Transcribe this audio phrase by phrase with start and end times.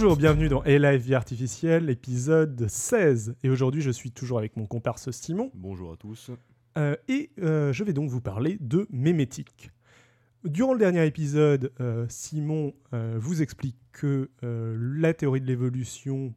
[0.00, 3.34] Bonjour, bienvenue dans AI Vie Artificielle, épisode 16.
[3.42, 5.50] Et aujourd'hui, je suis toujours avec mon comparse Simon.
[5.54, 6.30] Bonjour à tous.
[6.76, 9.72] Euh, et euh, je vais donc vous parler de mémétique.
[10.44, 16.32] Durant le dernier épisode, euh, Simon vous explique que la théorie de l'évolution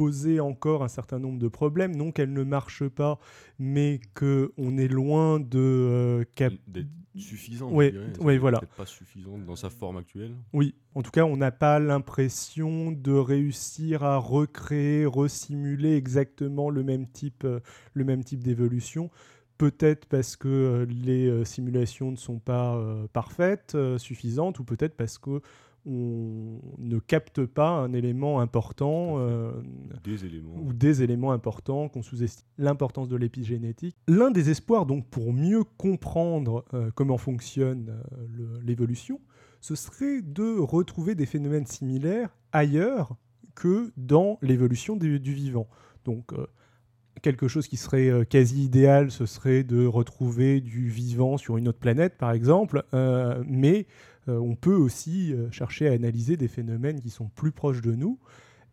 [0.00, 3.18] posait encore un certain nombre de problèmes, non qu'elle ne marche pas,
[3.58, 7.70] mais qu'on est loin de euh, cap- D'être suffisant.
[7.70, 8.18] Ouais, je dirais.
[8.24, 8.60] ouais, C'est voilà.
[8.78, 10.34] pas suffisant dans sa forme actuelle.
[10.54, 16.82] Oui, en tout cas, on n'a pas l'impression de réussir à recréer, resimuler exactement le
[16.82, 17.60] même type, euh,
[17.92, 19.10] le même type d'évolution.
[19.58, 24.96] Peut-être parce que euh, les euh, simulations ne sont pas euh, parfaites, suffisantes, ou peut-être
[24.96, 25.42] parce que
[25.86, 29.52] on ne capte pas un élément important euh,
[30.04, 30.56] Des éléments.
[30.56, 32.46] ou des éléments importants qu'on sous-estime.
[32.58, 33.96] L'importance de l'épigénétique.
[34.06, 39.20] L'un des espoirs, donc, pour mieux comprendre euh, comment fonctionne euh, l'évolution,
[39.60, 43.16] ce serait de retrouver des phénomènes similaires ailleurs
[43.54, 45.68] que dans l'évolution du, du vivant.
[46.04, 46.32] Donc,
[47.20, 51.78] quelque chose qui serait quasi idéal, ce serait de retrouver du vivant sur une autre
[51.78, 53.86] planète, par exemple, euh, mais
[54.26, 58.18] on peut aussi euh, chercher à analyser des phénomènes qui sont plus proches de nous,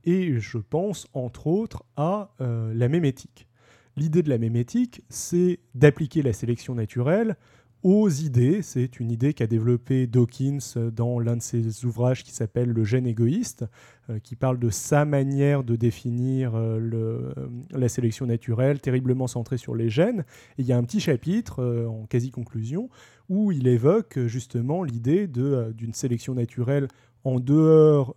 [0.04, 3.48] et je pense entre autres à euh, la mémétique.
[3.96, 7.36] L'idée de la mémétique, c'est d'appliquer la sélection naturelle
[7.84, 8.62] aux idées.
[8.62, 13.08] C'est une idée qu'a développée Dawkins dans l'un de ses ouvrages qui s'appelle Le gène
[13.08, 13.66] égoïste,
[14.10, 19.28] euh, qui parle de sa manière de définir euh, le- euh, la sélection naturelle, terriblement
[19.28, 20.22] centrée sur les gènes.
[20.58, 22.90] Et il y a un petit chapitre euh, en quasi-conclusion
[23.30, 26.88] où il évoque justement l'idée d'une sélection naturelle
[27.26, 28.16] en dehors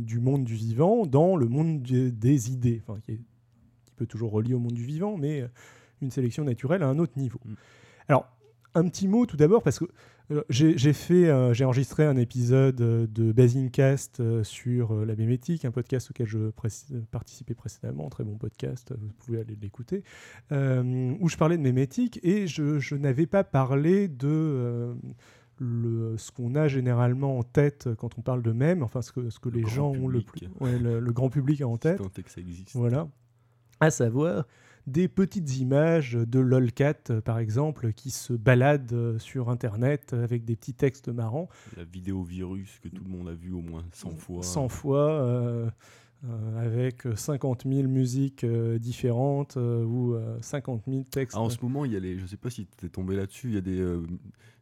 [0.00, 3.20] du monde du vivant, dans le monde des idées, enfin, qui, est-
[3.84, 5.44] qui peut toujours relier au monde du vivant, mais
[6.00, 7.38] une sélection naturelle à un autre niveau.
[7.44, 7.52] Mm.
[8.08, 8.26] Alors,
[8.76, 9.86] un petit mot tout d'abord, parce que
[10.30, 15.14] euh, j'ai fait, euh, j'ai enregistré un épisode euh, de Basingcast euh, sur euh, la
[15.16, 16.68] mémétique, un podcast auquel je pré-
[17.10, 20.02] participais précédemment, très bon podcast, vous pouvez aller l'écouter,
[20.50, 24.94] où je parlais de mémétique et je, je n'avais pas parlé de
[25.58, 29.30] le, ce qu'on a généralement en tête quand on parle de mème, enfin ce que,
[29.30, 31.78] ce que Le les gens ont le plus, ouais, le, le grand public a en
[31.78, 31.98] tête.
[31.98, 32.72] Tant que ça existe.
[32.74, 33.08] Voilà.
[33.80, 34.46] À savoir
[34.86, 40.44] des petites images de lolcat, euh, par exemple, qui se baladent euh, sur Internet avec
[40.44, 43.84] des petits textes marrants, La vidéo virus que tout le monde a vu au moins
[43.92, 44.42] 100 fois.
[44.42, 45.70] 100 fois, euh,
[46.24, 51.36] euh, avec 50 000 musiques euh, différentes euh, ou euh, 50 000 textes.
[51.36, 53.16] Ah, en ce moment, il y a les, je sais pas si tu es tombé
[53.16, 54.00] là-dessus, il y a des, euh,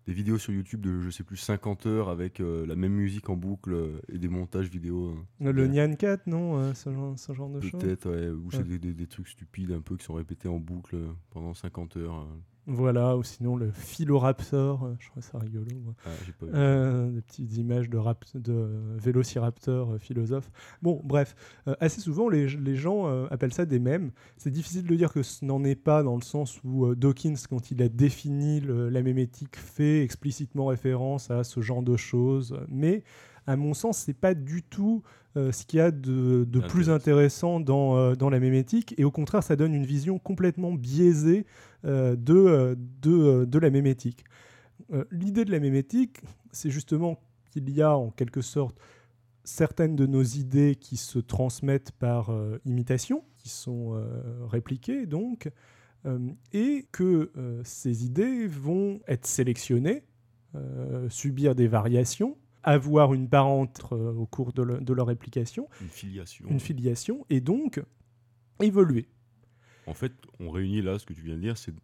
[0.06, 3.28] des vidéos sur YouTube de, je sais plus, 50 heures avec euh, la même musique
[3.30, 5.14] en boucle euh, et des montages vidéo.
[5.40, 5.50] hein.
[5.52, 5.66] le.
[5.66, 7.80] Nyan Cat, non euh, ce, genre, ce genre de choses?
[7.80, 10.58] Peut-être, ouais, ou c'est des, des- des trucs stupides un peu qui sont répétés en
[10.58, 12.26] boucle euh, pendant 50 heures.
[12.66, 15.66] Voilà, ou sinon le Philoraptor, euh, je trouve ça rigolo.
[15.84, 15.94] moi.
[16.06, 16.08] Ah,
[16.40, 16.46] pas.
[16.46, 20.50] Euh, des petites images de, rap de vélociraptor euh, philosophe.
[20.82, 21.34] Bon, bref,
[21.68, 24.10] euh, assez souvent les, les gens euh, appellent ça des mèmes.
[24.38, 27.70] C'est difficile de dire que ce n'en est pas dans le sens où Dawkins, quand
[27.70, 32.58] il a défini le- la mémétique, fait explicitement référence à ce genre de choses.
[32.68, 33.04] Mais
[33.46, 35.02] à mon sens, c'est pas du tout
[35.36, 37.58] euh, ce qu'il y a de, de plus Intéressant.
[37.60, 38.94] dans, euh, dans la mémétique.
[38.98, 41.44] Et au contraire, ça donne une vision complètement biaisée
[41.84, 44.24] de, euh, de, euh, de la mémétique.
[44.92, 46.20] Euh, L'idée de la mémétique,
[46.52, 48.78] c'est justement qu'il y a en quelque sorte
[49.44, 54.06] certaines de nos idées qui se transmettent par euh, imitation, qui sont euh,
[54.46, 55.50] répliquées donc,
[56.06, 56.18] euh,
[56.52, 60.04] et que euh, ces idées vont être sélectionnées,
[60.54, 65.68] euh, subir des variations, avoir une parente euh, au cours de, le- de leur réplication,
[65.82, 66.46] Une filiation.
[66.48, 67.82] une filiation, et donc
[68.60, 69.08] évoluer.
[69.86, 71.74] En fait, on réunit là ce que tu viens de dire, c'est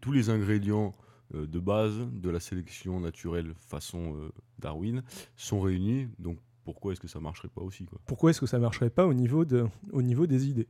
[0.00, 0.94] tous les ingrédients
[1.34, 5.02] euh, de base de la sélection naturelle façon euh, Darwin
[5.36, 6.08] sont réunis.
[6.18, 8.00] Donc pourquoi est-ce que ça marcherait pas aussi quoi?
[8.06, 10.68] Pourquoi est-ce que ça marcherait pas au niveau des idées?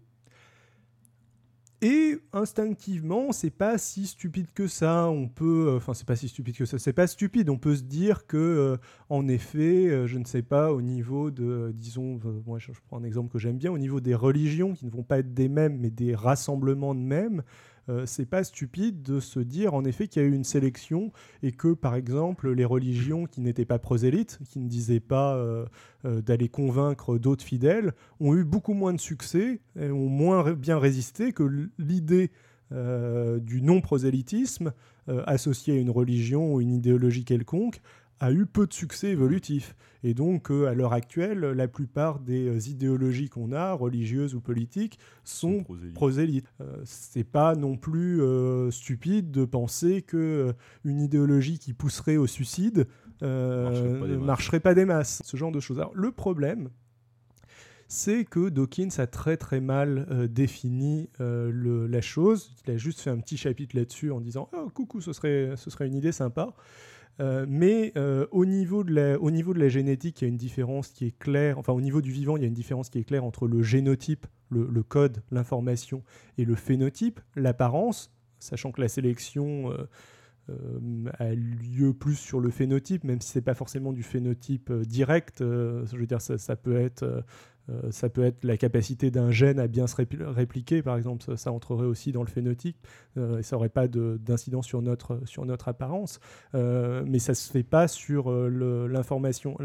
[1.84, 5.08] Et instinctivement, c'est pas si stupide que ça.
[5.08, 6.79] On peut, euh, enfin, c'est pas si stupide que ça.
[6.79, 7.50] C'est pas stupide.
[7.50, 8.76] On peut se dire que, euh,
[9.08, 12.99] en effet, euh, je ne sais pas, au niveau de, disons, moi, je, je prends
[12.99, 15.49] un exemple que j'aime bien, au niveau des religions qui ne vont pas être des
[15.49, 17.43] mêmes, mais des rassemblements de mêmes.
[17.88, 21.12] Euh, c'est pas stupide de se dire en effet qu'il y a eu une sélection
[21.43, 25.67] et que par exemple les religions qui n'étaient pas prosélytes, qui ne disaient pas euh,
[26.05, 30.79] euh, d'aller convaincre d'autres fidèles, ont eu beaucoup moins de succès et ont moins bien
[30.79, 32.31] résisté que l'idée
[33.43, 34.73] du non-prosélytisme
[35.08, 37.81] euh, associé à une religion ou une idéologie quelconque
[38.22, 39.74] a eu peu de succès évolutif.
[40.04, 44.40] Et donc, euh, à l'heure actuelle, la plupart des euh, idéologies qu'on a, religieuses ou
[44.40, 45.94] politiques, sont prosélytes.
[45.94, 46.46] prosélytes.
[46.60, 50.54] Euh, c'est pas non plus euh, stupide de penser que
[50.84, 52.86] une idéologie qui pousserait au suicide
[53.20, 54.26] Marcherait pas des ne masses.
[54.26, 55.22] marcherait pas des masses.
[55.24, 55.78] Ce genre de choses.
[55.78, 56.70] Alors, le problème,
[57.92, 62.54] c'est que Dawkins a très très mal euh, défini euh, la chose.
[62.66, 65.69] Il a juste fait un petit chapitre là-dessus en disant oh, coucou, ce serait, ce
[65.69, 66.54] serait une idée sympa.
[67.20, 67.92] Euh, mais
[68.30, 71.06] au, niveau de la, au niveau de la génétique, il y a une différence qui
[71.06, 71.58] est claire.
[71.58, 73.62] Enfin, au niveau du vivant, il y a une différence qui est claire entre le
[73.62, 76.02] génotype, le, code, l'information,
[76.38, 79.72] et le phénotype, l'apparence, sachant que la sélection
[81.18, 85.38] a lieu plus sur le phénotype, même si c'est pas forcément du phénotype direct.
[85.40, 87.24] je veux dire, ça peut être
[87.70, 91.52] euh, ça peut être la capacité d'un gène à bien se répliquer, par exemple, ça,
[91.52, 92.76] entrerait aussi dans le phénotype,
[93.16, 96.20] euh, et ça n'aurait pas d'incidence sur notre, sur notre apparence,
[96.54, 99.56] euh, mais ça ne se fait pas sur l'information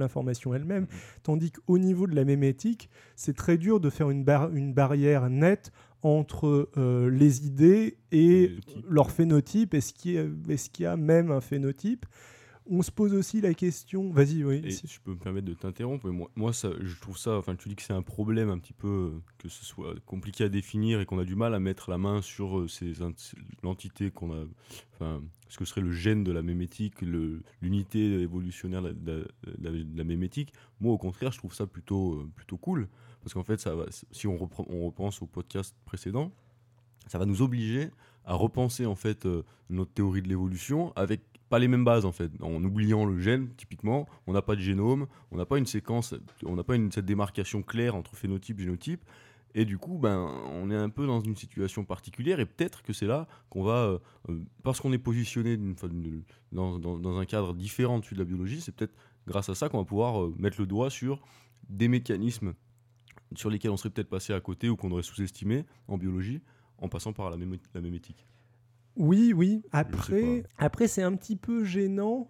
[0.54, 0.84] elle-même.
[0.84, 1.22] Mm-hmm.
[1.24, 5.72] Tandis qu'au niveau de la mémétique, c'est très dur de faire une, une barrière nette
[6.04, 6.70] entre
[7.10, 8.52] les idées et
[8.88, 9.74] leur phénotype.
[9.74, 12.06] Est-ce qu'il y, a même un phénotype
[12.70, 14.12] on se pose aussi la question.
[14.12, 14.72] Vas-y, oui.
[14.72, 17.38] si je peux me permettre de t'interrompre, moi, moi je trouve ça.
[17.38, 20.50] Enfin, tu dis que c'est un problème un petit peu que ce soit compliqué à
[20.50, 22.94] définir et qu'on a du mal à mettre la main sur euh, ces
[23.64, 24.46] l'entité qu'on a.
[24.94, 29.28] Enfin, ce que serait le gène de la mémétique, l'unité évolutionnaire de
[29.60, 30.54] la, mémétique.
[30.82, 32.88] Moi, au contraire, je trouve ça plutôt euh, plutôt cool
[33.22, 33.76] parce qu'en fait, ça
[34.12, 36.32] si on, reprend, on repense au podcast précédent,
[37.08, 37.92] ça va nous obliger
[38.26, 42.12] à repenser en fait euh, notre théorie de l'évolution avec pas les mêmes bases en
[42.12, 42.32] fait.
[42.42, 46.14] En oubliant le gène, typiquement, on n'a pas de génome, on n'a pas une séquence,
[46.46, 49.04] on n'a pas cette démarcation claire entre phénotype et génotype.
[49.56, 50.20] Et du coup, ben,
[50.52, 53.86] on est un peu dans une situation particulière et peut-être que c'est là qu'on va,
[53.86, 54.00] euh,
[54.30, 55.58] euh, parce qu'on est positionné
[56.52, 58.94] dans, un cadre différent de la biologie, c'est peut-être
[59.26, 61.22] grâce à ça qu'on va pouvoir euh, mettre le doigt sur
[61.70, 62.54] des mécanismes
[63.36, 66.42] sur lesquels on serait peut-être passé à côté ou qu'on aurait sous-estimé en biologie
[66.78, 67.38] en passant par la,
[67.74, 68.28] la mémétique.
[68.98, 69.62] Oui, oui.
[69.72, 72.28] Après, après c'est un petit peu gênant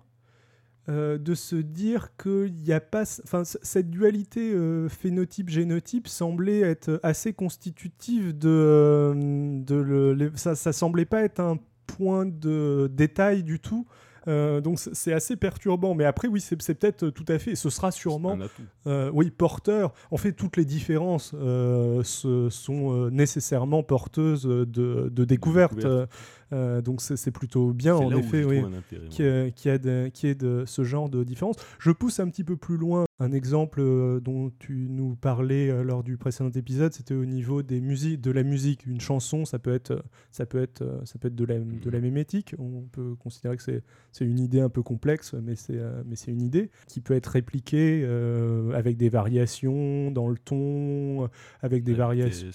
[0.89, 3.03] euh, de se dire qu'il n'y a pas.
[3.25, 8.47] Enfin, cette dualité euh, phénotype-génotype semblait être assez constitutive de.
[8.47, 9.13] Euh,
[9.63, 13.85] de le, ça, ça semblait pas être un point de détail du tout.
[14.27, 15.93] donc c'est assez perturbant.
[15.93, 18.37] Mais après, oui, c'est peut-être tout à fait, ce sera sûrement,
[18.85, 19.93] oui, porteur.
[20.09, 24.65] En fait, toutes les différences ce sont nécessairement porteuses de,
[25.09, 25.85] de découvertes.
[26.53, 28.63] Euh, donc c'est plutôt bien en effet oui,
[29.09, 29.23] qui,
[29.55, 31.57] qui, ait de, qui de ce genre de différence.
[31.79, 35.83] Je pousse un petit peu plus loin un exemple euh, dont tu nous parlais euh,
[35.83, 38.85] lors du précédent épisode, c'était au niveau des musiques, de la musique.
[38.85, 41.99] Une chanson, ça peut être, ça peut être, ça peut être de la, de la
[41.99, 42.53] mémétique.
[42.59, 46.41] On peut considérer que c'est une idée un peu complexe, mais c'est mais c'est une
[46.41, 48.05] idée qui peut être répliquée
[48.73, 51.29] avec des variations dans le ton,
[51.61, 52.49] avec des variations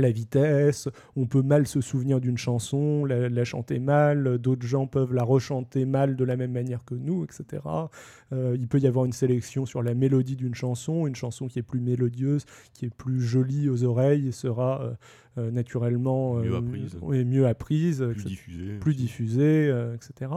[0.00, 5.14] la vitesse, on peut mal se souvenir d'une chanson, la, chanter mal, d'autres gens peuvent
[5.14, 7.62] la rechanter mal de la même manière que nous, etc.
[8.32, 11.58] Euh, il peut y avoir une sélection sur la mélodie d'une chanson, une chanson qui
[11.58, 14.94] est plus mélodieuse, qui est plus jolie aux oreilles, sera euh,
[15.38, 20.30] euh, naturellement mieux apprise, mieux apprise plus diffusée, plus diffusée etc.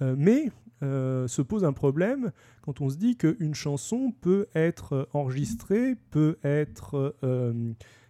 [0.00, 0.50] mais
[0.80, 2.30] se pose un problème
[2.62, 7.16] quand on se dit qu'une chanson peut être enregistrée, peut être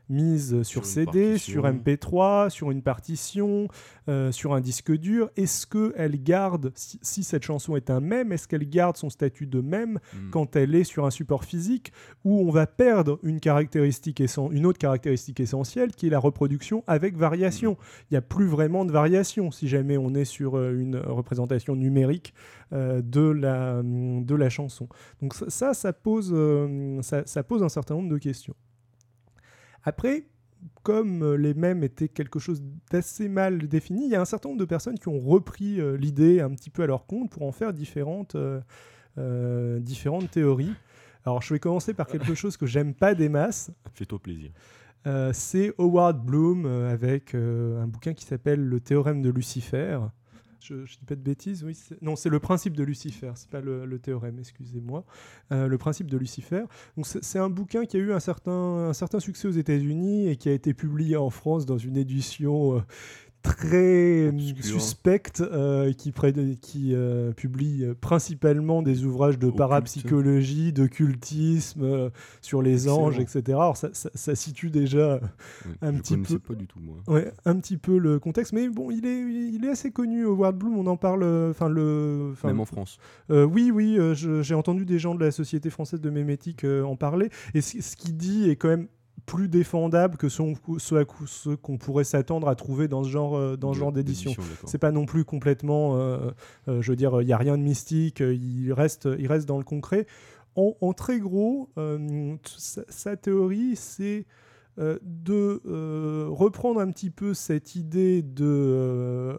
[0.08, 3.68] mise sur, CD, sur MP3, sur une partition,
[4.08, 5.30] euh, sur un disque dur.
[5.36, 9.60] Est-ce qu'elle garde, si, cette chanson est un même, est-ce qu'elle garde son statut de
[9.60, 10.30] même hmm.
[10.30, 11.92] quand elle est sur un support physique
[12.24, 17.16] où on va perdre une, caractéristique une autre caractéristique essentielle qui est la reproduction avec
[17.16, 17.72] variation?
[17.72, 18.04] Hmm.
[18.10, 21.76] Il n'y a plus vraiment de variation si jamais on est sur euh, une représentation
[21.76, 22.32] numérique
[22.72, 24.88] euh, de, la, de la chanson.
[25.20, 26.34] Donc ça, ça pose,
[27.02, 28.54] ça pose un certain nombre de questions.
[29.84, 30.26] Après,
[30.82, 34.48] comme euh, les mêmes étaient quelque chose d'assez mal défini, il y a un certain
[34.48, 37.42] nombre de personnes qui ont repris euh, l'idée un petit peu à leur compte pour
[37.42, 38.36] en faire différentes,
[39.18, 40.74] euh, différentes théories.
[41.24, 43.70] Alors je vais commencer par quelque chose que j'aime pas des masses.
[43.92, 44.50] Fais-toi plaisir.
[45.32, 49.98] c'est Howard Bloom avec un bouquin qui s'appelle Le théorème de Lucifer
[50.60, 51.78] je ne dis pas de bêtises, oui.
[52.02, 55.04] Non, c'est le principe de Lucifer, c'est pas le, théorème, excusez-moi.
[55.52, 56.64] Euh, le principe de Lucifer.
[56.96, 60.52] Donc c'est un bouquin qui a eu un certain, succès aux États-Unis et qui a
[60.52, 62.80] été publié en France dans une édition euh,
[63.42, 66.12] très suspecte euh, qui,
[66.60, 73.42] qui euh, publie principalement des ouvrages de parapsychologie, d'occultisme sur les anges, etc.
[73.48, 75.20] Alors ça, ça, situe déjà
[75.82, 76.38] un petit peu.
[76.38, 76.96] pas du tout moi.
[77.06, 80.24] Ouais, un petit peu le contexte, mais bon, il est, il est assez connu.
[80.24, 81.24] Howard Bloom, on en parle.
[81.50, 82.34] Enfin le.
[82.44, 82.98] Même en France.
[83.30, 87.60] oui, oui, j'ai entendu des gens de la Société française de mémétique en parler, et
[87.60, 88.88] ce qu'il dit est quand même
[89.28, 90.42] plus défendable que ce,
[90.78, 94.32] ce, qu'on pourrait s'attendre à trouver dans ce genre, euh, dans ce genre d'édition.
[94.64, 96.30] C'est pas non plus complètement, euh,
[96.66, 99.58] euh, je veux dire, il n'y a rien de mystique, il reste, il reste dans
[99.58, 100.06] le concret.
[100.56, 101.68] en, très gros,
[102.46, 104.26] sa, théorie, c'est
[104.78, 105.60] de
[106.28, 109.36] reprendre un petit peu cette idée de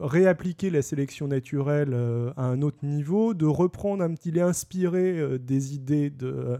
[0.00, 1.94] réappliquer la sélection naturelle
[2.36, 6.58] à un autre niveau, de reprendre un petit, inspiré des idées de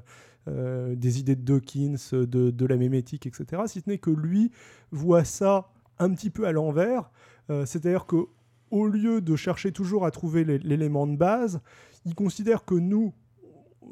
[0.48, 3.62] euh, des idées de Dawkins, de, la mémétique, etc.
[3.66, 4.50] Si ce n'est que lui
[4.90, 5.68] voit ça
[5.98, 7.10] un petit peu à l'envers,
[7.50, 8.16] euh, c'est-à-dire que
[8.70, 11.60] au lieu de chercher toujours à trouver l'élément de base,
[12.04, 13.12] il considère que nous,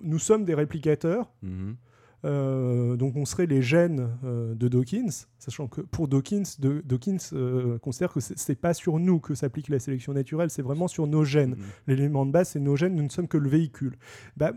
[0.02, 1.30] nous sommes des réplicateurs.
[1.42, 1.76] Mhm.
[2.24, 7.78] Euh, donc on serait les gènes euh, de Dawkins, sachant que pour Dawkins, Dawkins euh,
[7.78, 11.24] considère que c'est pas sur nous que s'applique la sélection naturelle, c'est vraiment sur nos
[11.24, 11.52] gènes.
[11.52, 11.64] Mm.
[11.86, 13.96] L'élément de base, c'est nos gènes, nous ne sommes que le véhicule.
[14.36, 14.52] Bah,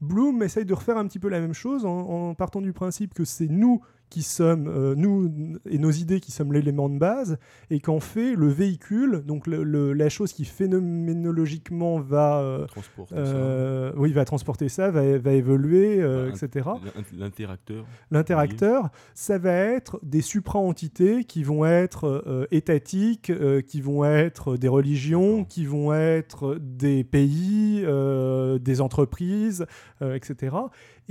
[0.00, 3.24] Bloom essaye de refaire un petit peu la même chose en partant du principe que
[3.24, 7.38] c'est nous qui sommes, euh, nous et nos idées qui sommes l'élément de base,
[7.70, 12.66] et qu'en fait, le véhicule, donc le, la chose qui phénoménologiquement va, euh,
[13.12, 16.68] euh, oui, va transporter ça, va, va évoluer, bah, etc.
[17.16, 17.86] L'interacteur.
[18.10, 23.32] L'interacteur, ça va être des supra-entités qui vont être étatiques,
[23.66, 27.82] qui vont être des religions, qui vont être des pays,
[28.60, 29.64] des entreprises,
[30.02, 30.50] etc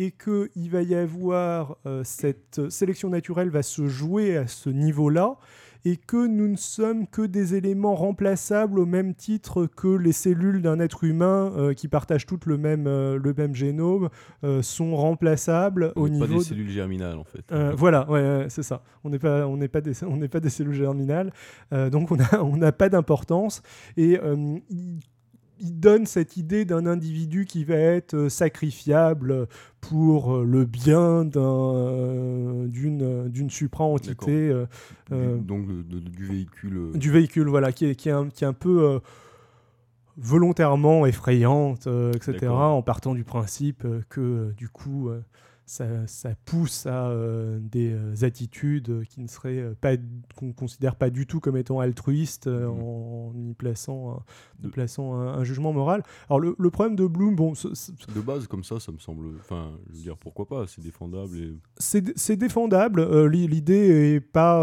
[0.01, 5.37] et qu'il va y avoir euh, cette sélection naturelle va se jouer à ce niveau-là
[5.85, 10.63] et que nous ne sommes que des éléments remplaçables au même titre que les cellules
[10.63, 14.09] d'un être humain euh, qui partagent toutes le même, euh, le même génome
[14.61, 17.53] sont remplaçables on au niveau pas des cellules germinales en fait.
[17.75, 18.83] voilà, ouais, c'est ça.
[19.03, 21.31] On n'est pas, on n'est pas des, on n'est pas des cellules germinales,
[21.71, 23.61] donc on n'a on n'a pas d'importance
[23.97, 24.19] et
[25.61, 29.47] il donne cette idée d'un individu qui va être euh, sacrifiable
[29.79, 34.53] pour euh, le bien euh, d'une d'une supra-entité.
[35.09, 36.91] donc du véhicule.
[36.95, 38.99] Du véhicule, voilà, qui est, qui est, un, qui est un peu
[40.17, 45.09] volontairement effrayante, etc., en partant du principe que du coup
[45.71, 49.95] ça, pousse à euh, des euh, attitudes qui ne seraient euh, pas
[50.35, 52.67] qu'on considère pas du tout comme étant altruistes mmh.
[52.67, 54.21] en y plaçant,
[54.63, 56.03] un, plaçant un, jugement moral.
[56.29, 59.97] Alors le, problème de Bloom, bon, de base comme ça, ça me semble, enfin, je
[59.97, 61.37] veux dire pourquoi pas, c'est défendable.
[61.37, 61.53] Et...
[61.77, 63.27] C'est défendable.
[63.27, 64.61] l'idée est pas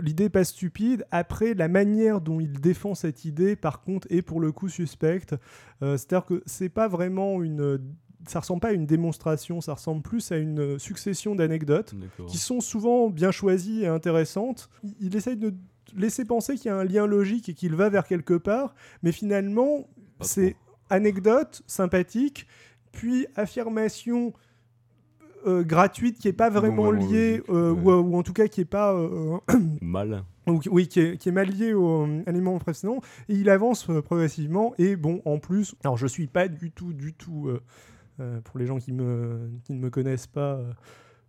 [0.00, 1.04] l'idée pas stupide.
[1.10, 5.34] Après, la manière dont il défend cette idée, par contre, est pour le coup suspecte.
[5.80, 7.78] C'est-à-dire que c'est pas vraiment une
[8.26, 11.94] ça ressemble pas à une démonstration, ça ressemble plus à une succession d'anecdotes
[12.28, 14.68] qui sont souvent bien choisies et intéressantes.
[15.00, 15.54] Il essaye de
[15.96, 19.12] laisser penser qu'il y a un lien logique et qu'il va vers quelque part, mais
[19.12, 19.88] finalement,
[20.20, 20.56] c'est
[20.90, 22.46] anecdote sympathique,
[22.92, 24.32] puis affirmation
[25.46, 28.94] euh, gratuite qui est pas vraiment, liée, euh, ou, en tout cas qui est pas
[28.94, 29.38] euh,
[29.80, 30.22] mal.
[30.46, 33.00] oui, qui est, qui est, mal lié au aliment précédent.
[33.28, 34.74] Et il avance progressivement.
[34.78, 37.50] Et bon, en plus, alors je suis pas du tout, du tout
[38.44, 40.72] pour les gens qui, me, qui ne me connaissent pas euh,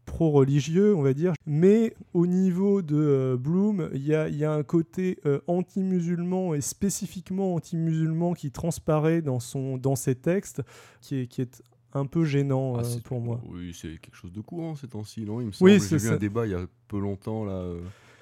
[0.06, 1.34] pro-religieux, on va dire.
[1.46, 6.62] Mais au niveau de euh, Bloom, il y a, y a, un côté anti-musulman et
[6.62, 10.62] spécifiquement anti-musulman qui transparaît dans, son, dans ses textes,
[11.02, 11.64] qui est, qui est
[11.94, 13.40] un peu gênant ah, pour moi.
[13.46, 15.42] Oui, c'est quelque chose de courant ces temps-ci, non?
[15.42, 15.72] Il me semble.
[15.72, 17.64] Oui, J'ai vu un débat il y a peu longtemps là,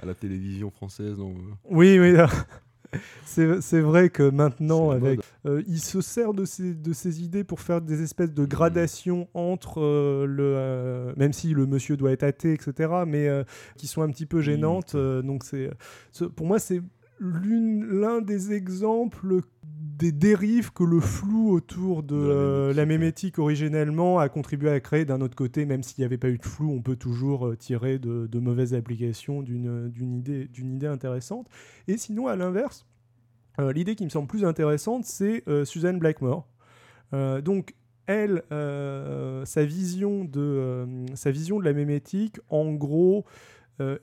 [0.01, 1.17] à la télévision française.
[1.69, 2.15] Oui, oui.
[3.25, 7.59] C'est vrai que maintenant, avec, euh, il se sert de ses, de ses idées pour
[7.61, 8.47] faire des espèces de mmh.
[8.47, 10.53] gradations entre euh, le.
[10.55, 13.29] Euh, même si le monsieur doit être athée, etc., mais
[13.77, 14.95] qui sont un petit peu gênantes.
[14.95, 15.69] donc, c'est
[16.35, 16.81] pour moi, c'est
[17.21, 24.71] l'un des exemples des dérives que le flou autour de, la, mémétique originellement a contribué
[24.71, 25.05] à créer.
[25.05, 27.99] D'un autre côté, même s'il n'y avait pas eu de flou, on peut toujours tirer
[27.99, 31.47] de, de mauvaises applications d'une idée, idée intéressante.
[31.87, 32.87] Et sinon, à l'inverse,
[33.59, 36.47] euh, l'idée qui me semble plus intéressante, c'est euh, Suzanne Blackmore.
[37.13, 37.75] Euh, donc,
[38.07, 43.25] elle, sa, vision de, sa vision de la mémétique, en gros,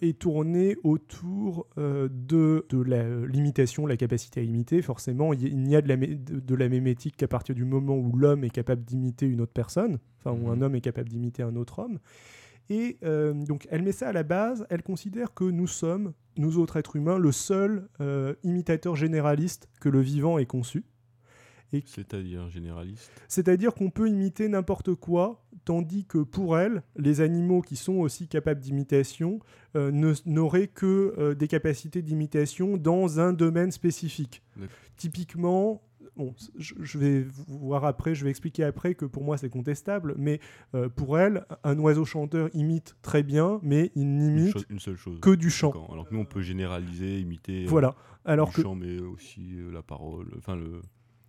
[0.00, 4.82] est tournée autour de, de l'imitation, la, capacité à imiter.
[4.82, 8.44] Forcément, il n'y a de la, de, la mémétique qu'à partir du moment où l'homme
[8.44, 10.62] est capable d'imiter une autre personne, enfin, où un mhm.
[10.62, 11.98] homme est capable d'imiter un autre homme.
[12.70, 14.66] Et euh, donc, elle met ça à la base.
[14.70, 19.88] Elle considère que nous sommes, nous autres êtres humains, le seul euh, imitateur généraliste que
[19.88, 20.84] le vivant ait conçu.
[21.84, 23.10] C'est-à-dire généraliste?
[23.28, 28.28] C'est-à-dire qu'on peut imiter n'importe quoi, tandis que pour elle, les animaux qui sont aussi
[28.28, 29.40] capables d'imitation
[29.76, 29.90] euh,
[30.26, 34.42] n'auraient que des capacités d'imitation dans un domaine spécifique.
[34.96, 35.82] Typiquement,
[36.18, 40.40] bon, je, vais voir après, je vais expliquer après que pour moi c'est contestable, mais
[40.74, 44.66] euh, pour elle, un oiseau chanteur imite très bien, mais il n'imite
[45.20, 45.72] que du chant.
[45.90, 47.64] Alors que nous on peut généraliser, imiter.
[47.66, 47.94] Voilà.
[48.24, 50.82] Alors du chant, mais aussi euh, la parole, enfin le.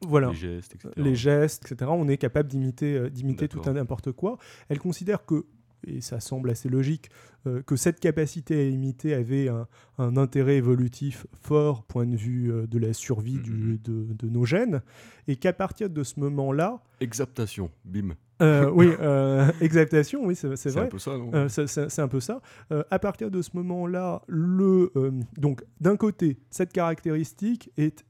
[0.07, 0.29] Voilà.
[0.29, 0.89] les gestes, etc.
[0.97, 1.91] les gestes, etc.
[1.93, 4.37] On est capable d'imiter, euh, d'imiter tout un n'importe quoi.
[4.69, 5.45] Elle considère que,
[5.85, 7.09] et ça semble assez logique,
[7.47, 12.51] euh, que cette capacité à imiter avait un, un intérêt évolutif fort, point de vue
[12.51, 13.77] euh, de la survie du- Mhm.
[13.83, 14.81] de, de nos gènes,
[15.27, 18.09] et qu'à partir de ce moment-là, Exaptation, bim.
[18.41, 18.87] euh, oui,
[19.61, 20.89] exaptation, oui, c'est, c'est C'est un vrai.
[20.89, 21.31] peu ça, non?
[21.49, 22.41] C'est, c'est- un peu ça.
[22.89, 24.91] À partir de ce moment-là, le
[25.37, 28.05] donc d'un côté, cette caractéristique est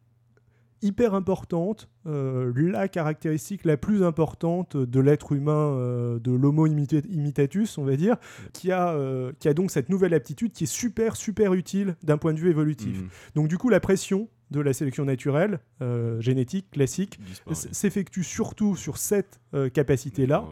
[0.82, 7.06] hyper importante, euh, la caractéristique la plus importante de l'être humain, euh, de l'Homo imita-
[7.10, 8.16] imitatus, on va dire,
[8.54, 12.18] qui a, euh, qui a donc cette nouvelle aptitude qui est super, super utile d'un
[12.18, 13.02] point de vue évolutif.
[13.02, 13.08] Mhm.
[13.36, 17.20] Donc du coup, la pression de la sélection naturelle, euh, génétique, classique,
[17.54, 20.46] s'effectue surtout sur cette euh, capacité-là.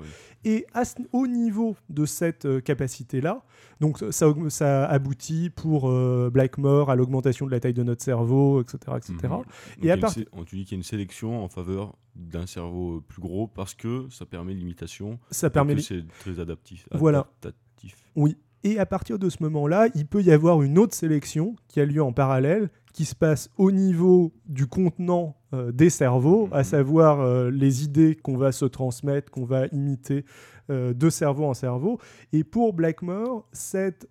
[0.45, 3.43] Et à au niveau de cette euh, capacité-là,
[3.79, 5.91] donc ça, ça aboutit pour
[6.31, 8.77] Blackmore à l'augmentation de la taille de notre cerveau, etc.
[8.97, 9.13] etc.
[9.23, 9.29] Mhm.
[9.29, 9.45] Donc,
[9.83, 13.01] Et a à part- on- dis qu'il y a une sélection en faveur d'un cerveau
[13.01, 15.19] plus gros parce que ça permet l'imitation.
[15.31, 15.79] Ça et permet.
[15.79, 16.87] c'est très adaptif.
[16.91, 17.19] Voilà.
[17.41, 17.95] adaptatif.
[18.15, 18.37] Oui.
[18.63, 21.85] Et à partir de ce moment-là, il peut y avoir une autre sélection qui a
[21.85, 26.63] lieu en parallèle, qui se passe au niveau du contenant euh, des cerveaux, à Mhm.
[26.63, 30.25] savoir euh, les idées qu'on va se transmettre, qu'on va imiter
[30.71, 31.99] euh, de cerveau en cerveau.
[32.33, 34.09] Et pour Blackmore, cette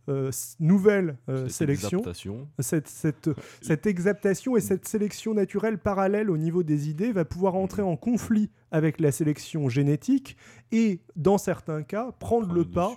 [0.61, 3.29] nouvelle Cette sélection, exaptation, cette, cette,
[3.61, 7.97] cette exaptation et cette sélection naturelle parallèle au niveau des idées va pouvoir entrer en
[7.97, 10.37] conflit avec la sélection génétique
[10.71, 12.95] et, dans certains cas, prendre prend le le pas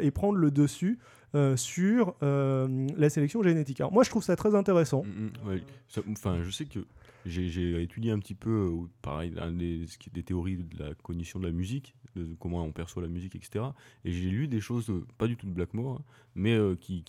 [0.00, 1.00] et prendre le dessus
[1.34, 3.82] euh, sur euh, la sélection génétique.
[3.90, 5.02] Moi, je trouve ça très intéressant.
[5.02, 6.78] Mm, mm, Enfin, je sais que
[7.26, 11.96] j'ai étudié un petit peu, euh, pareil, des, théories de la cognition de la musique,
[12.14, 13.64] de comment on perçoit la musique, etc.
[14.04, 16.04] Et j'ai lu des choses, pas du tout de Blackmore, hein,
[16.36, 17.02] mais qui,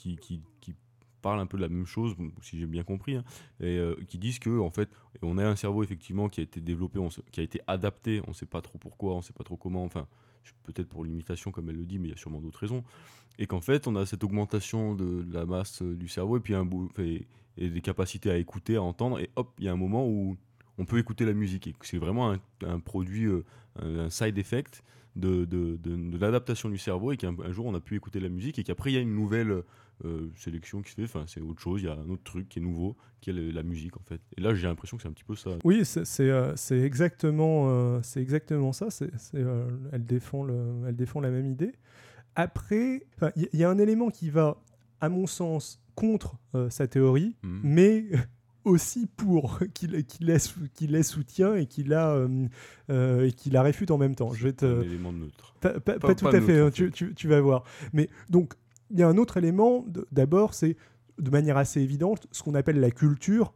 [1.22, 3.24] parlent un peu de la même chose, si j'ai bien compris, hein,
[3.59, 4.90] et qui disent que en fait,
[5.24, 7.00] on a un cerveau effectivement qui a été développé,
[7.31, 9.57] qui a été adapté, on ne sait pas trop pourquoi, on ne sait pas trop
[9.57, 10.07] comment, enfin,
[10.64, 12.84] peut-être pour l'imitation comme elle le dit, mais il y a sûrement d'autres raisons.
[13.38, 16.55] Et qu'en fait, on a cette augmentation de, la masse euh, du cerveau et puis
[16.55, 16.68] un
[17.58, 20.38] et des capacités à écouter, à entendre, et hop, il y a un moment où
[20.77, 21.74] on peut écouter la musique.
[21.81, 23.44] C'est vraiment un, un produit, euh,
[23.81, 24.83] un, side effect
[25.16, 28.20] de, de, de- de l'adaptation du cerveau, et qu'un un jour on a pu écouter
[28.20, 29.64] la musique, et qu'après il y a une nouvelle
[30.03, 32.50] euh, sélection qui se fait, enfin c'est autre chose, il y a un autre truc
[32.50, 34.20] qui est nouveau, qui est le- la musique en fait.
[34.38, 35.51] Et là j'ai l'impression que c'est un petit peu ça.
[35.64, 38.88] Oui, c'est euh, exactement, euh, c'est exactement ça.
[39.33, 40.55] Elle, défend le,
[40.88, 41.72] elle défend la même idée.
[42.35, 43.05] Après,
[43.38, 44.57] il y, a un élément qui va,
[45.00, 46.35] à mon sens, contre
[46.70, 47.61] sa théorie, Mhm.
[47.64, 48.05] mais
[48.65, 52.47] aussi pour, qui, qui, la, sou- qui la soutient et qui la, euh,
[52.89, 54.33] euh, et qui la réfute en même temps.
[54.33, 55.55] Je vais te, un élément neutre.
[55.61, 56.91] pas, pas- Pas- pas tout pas à fait, en hein, tu, fait.
[56.91, 57.63] tu- tu vas voir.
[57.93, 58.53] Mais donc,
[58.91, 60.75] il y a un autre élément, d'abord, c'est
[61.17, 63.53] de manière assez évidente, ce qu'on appelle la culture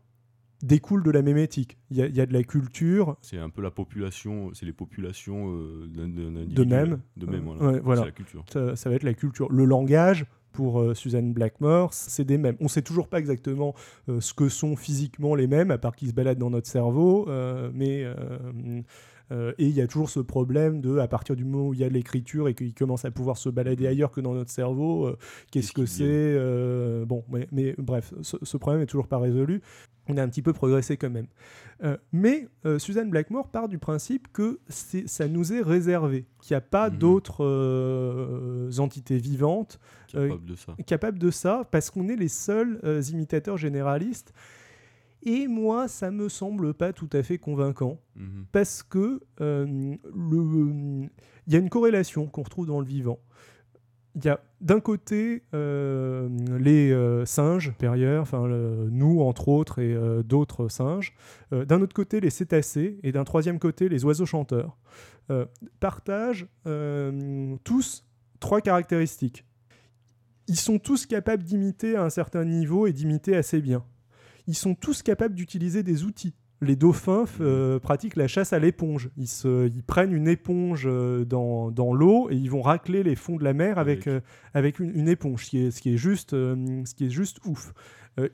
[0.62, 1.78] découle de la mémétique.
[1.90, 4.66] Il y a, il y a de la culture, C'est un peu la population, c'est
[4.66, 6.54] les populations euh, d'un d'un individu.
[6.56, 7.00] De même.
[7.16, 7.72] De même, Euh, voilà.
[7.74, 8.02] ouais, voilà.
[8.02, 8.46] C'est la culture.
[8.52, 9.50] ça, ça va être la culture.
[9.52, 12.58] Le langage, pour euh, Suzanne Blackmore, c'est des mêmes.
[12.60, 13.76] On sait toujours pas exactement
[14.08, 17.28] euh, ce que sont physiquement les mêmes, à part qu'ils se baladent dans notre cerveau,
[17.30, 18.06] euh, mais...
[19.32, 21.80] euh, et il y a toujours ce problème de, à partir du moment où il
[21.80, 25.06] y a l'écriture et qu'ils commencent à pouvoir se balader ailleurs que dans notre cerveau,
[25.08, 25.18] euh,
[25.52, 29.62] qu'est-ce que c'est euh, Bon, mais, mais bref, ce, ce problème est toujours pas résolu.
[30.08, 31.28] On a un petit peu progressé quand même.
[32.12, 32.48] Mais
[32.80, 36.98] Suzanne Blackmore part du principe que ça nous est réservé, qu'il n'y a pas Mhm.
[36.98, 40.76] d'autres entités vivantes Capable de ça.
[40.88, 42.80] capables de ça, parce qu'on est les seuls
[43.12, 44.34] imitateurs généralistes.
[45.24, 48.46] Et moi, ça me semble pas tout à fait convaincant, Mhm.
[48.52, 49.66] parce que euh,
[50.06, 51.10] il
[51.54, 53.20] y a une corrélation qu'on retrouve dans le vivant.
[54.16, 56.28] Il y a d'un côté euh,
[56.58, 61.14] les euh, singes supérieurs, enfin nous entre autres et d'autres singes,
[61.52, 64.78] d'un autre côté les cétacés et d'un troisième côté les oiseaux chanteurs,
[65.80, 66.48] partagent
[67.64, 68.06] tous
[68.40, 69.46] trois caractéristiques.
[70.48, 73.84] Ils sont tous capables d'imiter à un certain niveau et d'imiter assez bien.
[74.50, 76.34] Ils sont tous capables d'utiliser des outils.
[76.62, 79.10] Les dauphins euh, pratiquent la chasse à l'éponge.
[79.16, 83.16] Ils, se- ils prennent une éponge euh, dans, dans l'eau et ils vont racler les
[83.16, 84.20] fonds de la mer avec, euh,
[84.54, 87.38] avec une, une éponge, ce qui est, ce qui est, juste, ce qui est juste
[87.46, 87.74] ouf.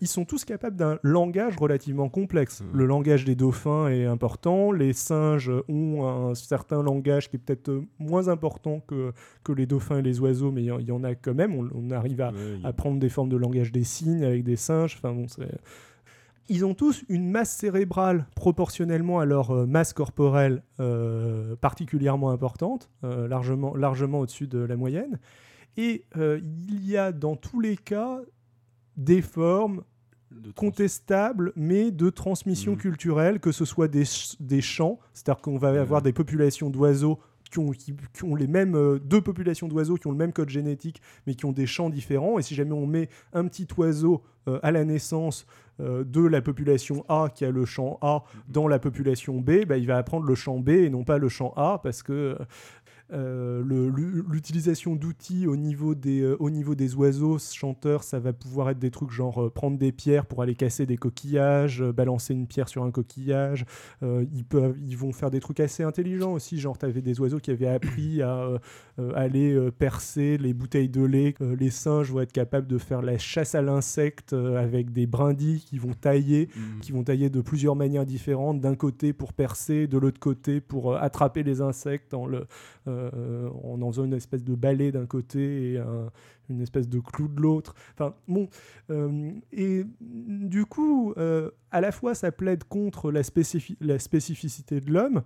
[0.01, 2.61] Ils sont tous capables d'un langage relativement complexe.
[2.61, 2.67] Mhm.
[2.79, 4.71] Le langage des dauphins est important.
[4.71, 9.11] Les singes ont un certain langage qui est peut-être moins important que,
[9.43, 11.35] que les dauphins et les oiseaux, mais il y en- il y, en a quand
[11.35, 11.53] même.
[11.53, 14.43] On, on arrive à, Ouais, a- à prendre des formes de langage des signes avec
[14.43, 14.95] des singes.
[14.97, 15.43] Enfin, bon, c'est-
[16.47, 22.91] Ils ont tous une masse cérébrale proportionnellement à leur euh, masse corporelle euh, particulièrement importante,
[23.03, 25.19] euh, largement, largement au-dessus de la moyenne.
[25.77, 28.19] Et euh, il y a dans tous les cas
[28.95, 29.83] des formes
[30.55, 32.77] contestable, mais de transmission mmh.
[32.77, 34.03] culturelle, que ce soit des,
[34.39, 38.75] des chants, c'est-à-dire qu'on va avoir des populations d'oiseaux qui ont, qui, ont, les mêmes
[38.75, 41.89] euh, deux populations d'oiseaux qui ont le même code génétique mais qui ont des champs
[41.89, 45.45] différents et si jamais on met un petit oiseau euh, à la naissance
[45.79, 49.87] de la population A qui a le champ A dans la population B, bah, il
[49.87, 52.35] va apprendre le champ B et non pas le champ A parce que euh,
[53.11, 58.79] l'utilisation d'outils au, niveau des, euh, au niveau des oiseaux chanteurs, ça va pouvoir être
[58.79, 62.67] des trucs genre euh, prendre des pierres pour aller casser des coquillages, balancer une pierre
[62.67, 63.65] sur un coquillage.
[64.01, 67.39] ils, peuvent, ils vont faire des trucs assez intelligents aussi, genre tu avais des oiseaux
[67.39, 68.59] qui avaient appris à
[69.15, 71.35] aller percer les bouteilles de lait.
[71.39, 75.77] les singes vont être capables de faire la chasse à l'insecte avec des brindilles qui
[75.77, 76.79] vont tailler, mmh.
[76.81, 80.95] qui vont tailler de plusieurs manières différentes, d'un côté pour percer, de l'autre côté pour
[80.95, 82.45] attraper les insectes en le
[82.95, 85.81] euh, en en faisant une espèce de balai d'un côté et
[86.49, 87.75] une espèce de clou de l'autre.
[87.93, 88.49] Enfin, bon.
[88.89, 93.21] Euh, et du coup, euh, à la fois, ça plaide contre la,
[93.81, 95.23] la spécificité de l'homme,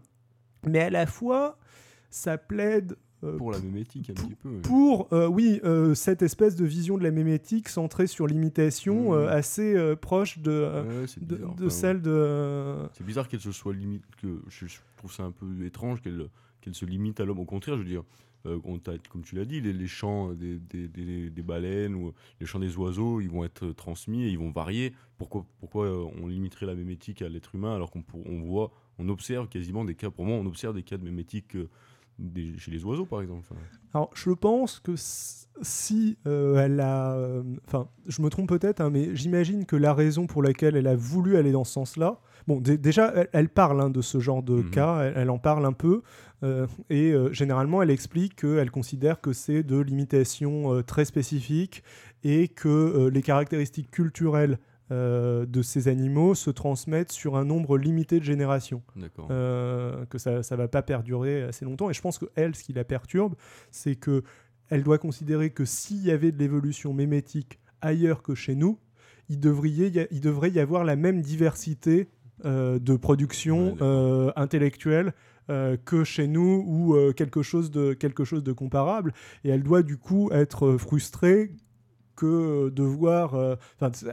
[0.66, 1.58] mais à la fois,
[2.10, 2.96] ça plaide
[3.38, 4.62] pour la mémétique un petit peu.
[4.62, 5.62] Pour, oui,
[5.94, 9.28] cette espèce de vision de la mémétique centrée sur l'imitation mmh.
[9.28, 12.78] assez proche de, de, celle de...
[12.94, 16.30] C'est bizarre qu'elle se soit limite, que je, trouve ça un peu étrange qu'elle
[16.62, 17.40] qu'elle se limite à l'homme.
[17.40, 18.04] Au contraire, je veux dire,
[18.46, 18.60] euh,
[19.10, 20.60] comme tu l'as dit, les, chants des,
[21.44, 24.94] baleines ou les chants des oiseaux, ils vont être transmis et ils vont varier.
[25.18, 29.10] Pourquoi, pourquoi euh, on limiterait la mémétique à l'être humain alors qu'on on voit, on
[29.10, 31.58] observe quasiment des cas, pour moi, on observe des cas de mémétique
[32.20, 33.48] euh, chez les oiseaux, par exemple
[33.94, 37.18] Alors, je pense que si elle a.
[37.68, 40.96] Enfin, je me trompe peut-être, hein, mais j'imagine que la raison pour laquelle elle a
[40.96, 44.72] voulu aller dans ce sens-là, Bon, déjà, elle, parle hein, de ce genre de mhm.
[44.72, 46.02] cas, elle, en parle un peu,
[46.44, 51.84] euh, et euh, généralement, elle explique qu'elle considère que c'est de l'imitation euh, très spécifique
[52.24, 54.58] et que les caractéristiques culturelles
[54.90, 58.82] de ces animaux se transmettent sur un nombre limité de générations.
[59.28, 61.90] que ça ne va pas perdurer assez longtemps.
[61.90, 63.36] Et je pense que elle, ce qui la perturbe,
[63.72, 64.24] c'est que
[64.70, 68.80] elle doit considérer que s'il y avait de l'évolution mémétique ailleurs que chez nous,
[69.30, 72.10] il devrait, il devrait y avoir la même diversité
[72.46, 75.14] euh, de production euh, intellectuelle
[75.50, 79.14] euh, que chez nous ou quelque, chose de, quelque chose de comparable.
[79.44, 81.52] Et elle doit du coup être frustrée
[82.20, 83.58] que de voir.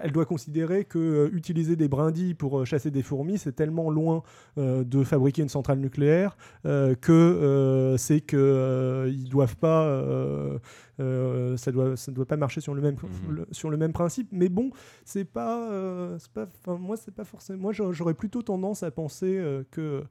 [0.02, 4.22] elle doit considérer que utiliser des brindilles pour chasser des fourmis, c'est tellement loin
[4.56, 10.60] de fabriquer une centrale nucléaire que c'est qu'ils ne doivent pas
[10.98, 13.44] euh, ça doit ça doit pas marcher sur le même mhm.
[13.50, 14.70] sur le même principe mais bon
[15.04, 19.62] c'est pas euh, pas moi c'est pas forcément moi j'aurais plutôt tendance à penser euh,
[19.70, 20.04] que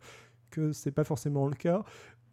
[0.52, 1.84] que c'est pas forcément le cas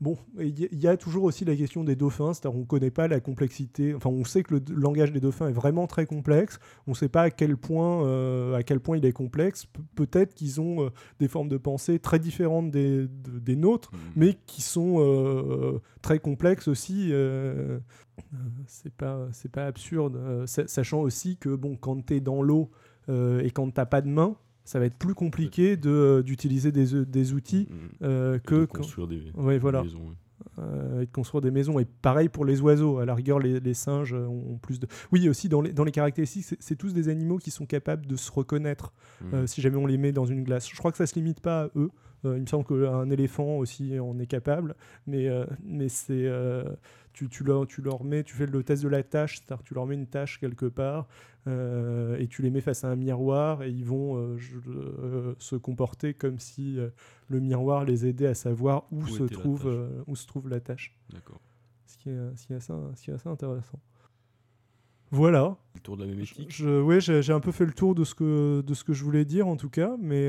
[0.02, 3.06] Bon, il y, a toujours aussi la question des dauphins, c'est-à-dire on ne connaît pas
[3.06, 6.90] la complexité, enfin on sait que le langage des dauphins est vraiment très complexe, on
[6.90, 10.60] ne sait pas à quel point, euh, à quel point il est complexe, peut-être qu'ils
[10.60, 10.88] ont euh,
[11.20, 13.98] des formes de pensée très différentes des, des nôtres, mmh.
[14.16, 17.12] mais qui sont euh, très complexes aussi.
[18.66, 22.72] c'est pas, c'est pas absurde, sachant aussi que bon, quand tu es dans l'eau
[23.08, 27.04] et quand tu n'as pas de main, ça va être plus compliqué de, d'utiliser des,
[27.04, 29.82] des outils mm, euh, que de construire des, voilà.
[29.82, 30.14] maisons.
[30.58, 31.78] Euh, et de construire des maisons.
[31.78, 32.98] Et pareil pour les oiseaux.
[32.98, 34.86] À la rigueur, les, les singes ont plus de.
[35.10, 38.16] Oui, aussi dans les, dans les caractéristiques, c'est, tous des animaux qui sont capables de
[38.16, 39.34] se reconnaître mm.
[39.34, 40.68] euh, si jamais on les met dans une glace.
[40.68, 41.90] Je crois que ça se limite pas à eux.
[42.24, 44.74] Il me semble qu'un éléphant aussi en est capable,
[45.06, 45.28] mais,
[45.64, 46.28] mais c'est
[47.12, 49.74] tu, tu, leur, tu leur mets, tu fais le test de la tâche, c'est-à-dire tu
[49.74, 51.06] leur mets une tâche quelque part
[51.46, 54.36] euh, et tu les mets face à un miroir et ils vont euh,
[54.68, 56.78] euh, se comporter comme si
[57.28, 60.96] le miroir les aidait à savoir où, se, trouve, où se trouve la tâche.
[61.12, 61.40] D'accord.
[61.86, 63.78] Ce qui est assez intéressant.
[65.12, 65.56] Voilà.
[65.74, 66.50] Le tour de la mémétique.
[66.50, 69.04] Je, ouais, j'ai un peu fait le tour de ce que de ce que je
[69.04, 70.26] voulais dire en tout cas, mais.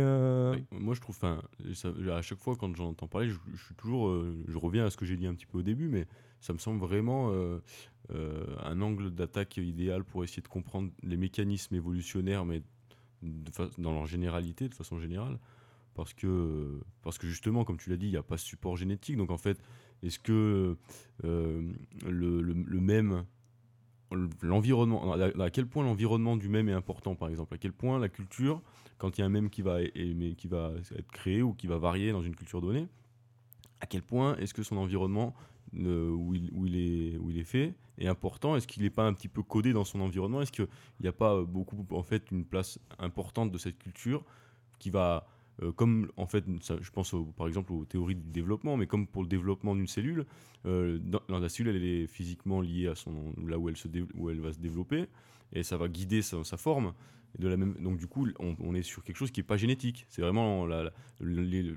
[0.72, 4.86] Moi, je trouve, à chaque fois quand j'entends parler, je, je, suis toujours, je reviens
[4.86, 6.06] à ce que j'ai dit un petit peu au début, mais
[6.44, 7.60] ça me semble vraiment euh,
[8.14, 12.62] euh, un angle d'attaque idéal pour essayer de comprendre les mécanismes évolutionnaires, mais
[13.78, 15.40] dans leur généralité, de façon générale.
[15.94, 18.76] Parce que, parce que justement, comme tu l'as dit, il n'y a pas de support
[18.76, 19.16] génétique.
[19.16, 19.58] Donc en fait,
[20.02, 20.76] est-ce que
[21.24, 21.72] euh,
[22.06, 23.26] le, le, même
[24.42, 28.10] l'environnement, à, quel point l'environnement du même est important, par exemple, à quel point la
[28.10, 28.62] culture,
[28.98, 31.78] quand il y a un même qui va, qui va être créé ou qui va
[31.78, 32.88] varier dans une culture donnée,
[33.80, 35.34] à quel point est-ce que son environnement
[35.74, 38.56] où, il, où, il est, où il est fait est important?
[38.56, 40.42] Est-ce qu'il n'est pas un petit peu codé dans son environnement?
[40.42, 40.68] Est-ce qu'il
[41.02, 44.24] n'y a pas beaucoup, en fait, une place importante de cette culture
[44.80, 45.28] qui va
[45.76, 49.28] comme en fait, je pense par exemple aux théories du développement, mais comme pour le
[49.28, 50.26] développement d'une cellule,
[50.66, 54.40] dans, la cellule elle est physiquement liée à son là où elle se où elle
[54.40, 55.08] va se développer
[55.54, 56.94] et ça va guider sa, forme.
[57.40, 60.06] De la même, donc du coup, on, est sur quelque chose qui n'est pas génétique.
[60.10, 61.74] C'est vraiment la, les,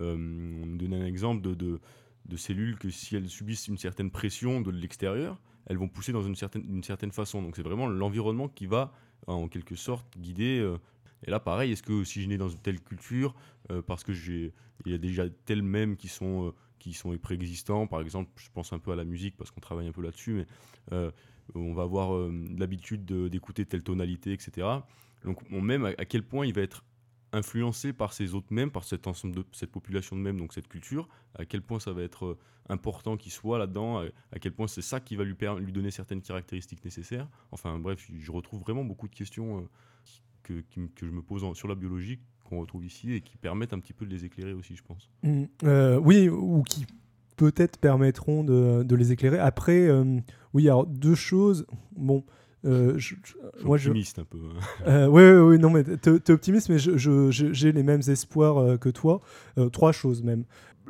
[0.00, 1.80] on donne un exemple de,
[2.24, 6.22] de, cellules que si elles subissent une certaine pression de l'extérieur, elles vont pousser dans
[6.22, 7.42] une certaine, une certaine façon.
[7.42, 8.92] Donc c'est vraiment l'environnement qui va
[9.26, 10.76] en quelque sorte guider.
[11.26, 13.34] Euh, et là, pareil, est-ce que si je nais dans une telle culture,
[13.70, 14.52] euh, parce que j'ai,
[14.84, 18.48] il y a déjà tels mêmes qui sont, euh, qui sont préexistants, par exemple, je
[18.52, 21.10] pense un peu à la musique parce qu'on travaille un peu là-dessus, mais
[21.54, 24.66] on va avoir l'habitude d'écouter telle tonalité, etc.
[25.24, 26.84] Donc on même à, quel point il va être
[27.32, 30.68] influencé par ces autres mêmes, par cet ensemble de cette population de mêmes, donc cette
[30.68, 34.66] culture, à quel point ça va être euh, important qu'il soit là-dedans, à, quel point
[34.66, 37.28] c'est ça qui va lui, lui donner certaines caractéristiques nécessaires.
[37.52, 39.68] Enfin bref, je retrouve vraiment beaucoup de questions euh,
[40.46, 43.80] que, que, je me pose sur la biologie qu'on retrouve ici et qui permettent un
[43.80, 45.10] petit peu de les éclairer aussi, je pense.
[45.22, 46.86] Mmh, euh, oui, ou qui
[47.36, 49.38] peut-être permettront de, de, les éclairer.
[49.38, 49.88] Après,
[50.54, 51.66] oui, alors deux choses.
[51.96, 52.24] Bon,
[52.66, 53.14] euh, je,
[53.62, 54.38] moi, optimiste un peu.
[54.38, 54.60] Hein.
[54.86, 55.22] Euh, oui,
[55.54, 59.20] oui, non, mais tu es, optimiste, mais j'ai les mêmes espoirs euh, que toi.
[59.72, 60.44] trois choses même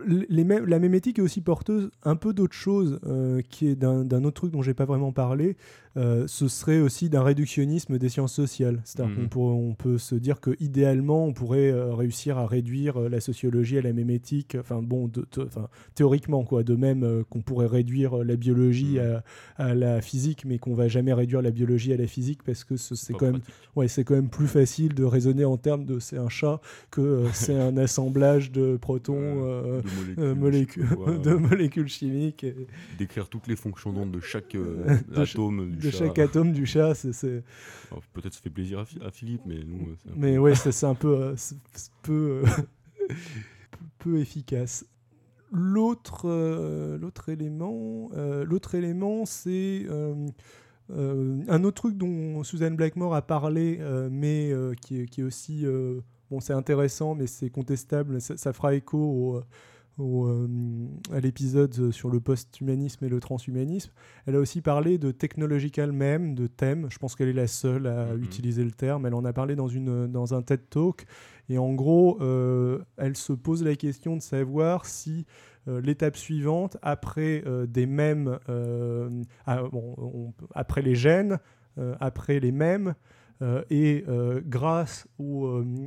[0.05, 4.35] les la mémétique est aussi porteuse un peu d'autre chose, euh, qui est d'un autre
[4.35, 5.57] truc dont j'ai pas vraiment parlé.
[5.97, 8.83] Euh, ce serait aussi d'un réductionnisme des sciences sociales.
[8.85, 9.29] C'est-à-dire mhm.
[9.31, 13.79] qu'on on peut se dire que idéalement, on pourrait euh, réussir à réduire la sociologie
[13.79, 14.57] à la mémétique.
[14.61, 15.11] Enfin bon,
[15.95, 16.63] théoriquement quoi.
[16.63, 19.23] De même qu'on pourrait réduire la biologie mhm.
[19.57, 22.77] à, la physique, mais qu'on va jamais réduire la biologie à la physique parce que
[22.77, 23.41] c'est quand même,
[23.75, 27.25] ouais, c'est quand même plus facile de raisonner en termes de c'est un chat que
[27.33, 32.46] c'est un assemblage de protons de molécules, euh, de molécules chimiques.
[32.99, 36.94] D'écrire toutes les fonctions d'onde de chaque euh, atome du de chaque atome du chat.
[36.94, 37.42] c'est
[38.12, 39.96] Peut-être ça fait plaisir à, Philippe, mais nous.
[40.16, 40.38] Mais peu...
[40.38, 41.35] ouais, c'est un peu, euh,
[42.03, 42.42] peu,
[43.99, 44.87] peu efficace.
[45.53, 46.27] L'autre
[47.01, 48.11] l'autre élément,
[48.44, 49.87] l'autre élément, c'est
[50.90, 55.64] un autre truc dont Suzanne Blackmore a parlé, mais qui est, qui, est, aussi
[56.31, 58.20] bon, c'est intéressant, mais c'est contestable.
[58.20, 59.42] Ça, ça, fera écho au,
[59.99, 60.47] euh,
[61.11, 63.93] à l'épisode sur le post-humanisme et le transhumanisme.
[64.27, 66.89] Elle a aussi parlé de technological meme, de thème.
[66.91, 68.23] Je pense qu'elle est la seule à mhm.
[68.23, 69.07] utiliser le terme.
[69.07, 71.07] Elle en a parlé dans, une, dans un TED Talk.
[71.49, 75.25] Et en gros, euh, elle se pose la question de savoir si
[75.67, 78.39] euh, l'étape suivante, après des mèmes,
[79.47, 79.63] ah,
[80.55, 81.39] après les gènes,
[82.01, 82.95] après les mèmes,
[83.71, 84.05] et
[84.45, 85.09] grâce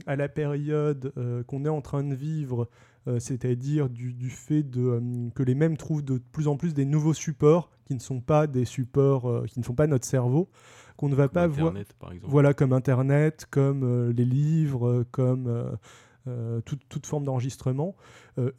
[0.08, 1.14] à la période
[1.46, 2.70] qu'on est en train de vivre
[3.08, 6.86] euh, c'est-à-dire du, fait de, euh, que les mêmes trouvent de plus en plus des
[6.86, 10.50] nouveaux supports qui ne sont pas des supports, euh, qui ne sont pas notre cerveau,
[10.98, 11.74] qu'on ne va pas voir.
[12.24, 15.78] Voilà, comme Internet, comme les livres, comme
[16.66, 17.96] toute, toute, forme d'enregistrement.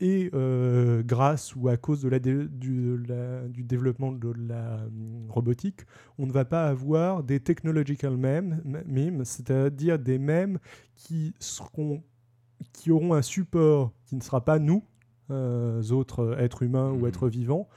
[0.00, 0.31] et
[1.05, 4.81] grâce ou à cause de la du, du, développement de la
[5.29, 5.83] robotique,
[6.18, 8.62] on ne va pas avoir des technological memes,
[9.24, 10.59] c'est-à-dire des mèmes
[10.96, 12.03] qui seront
[12.73, 14.83] qui auront un support qui ne sera pas nous,
[15.31, 17.09] euh, autres êtres humains ou hmm.
[17.09, 17.68] êtres vivants,